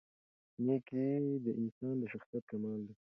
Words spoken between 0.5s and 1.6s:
نېکي د